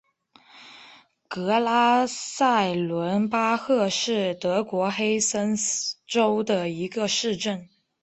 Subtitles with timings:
[1.27, 5.55] 格拉塞伦巴赫是德国黑森
[6.07, 7.69] 州的一个市镇。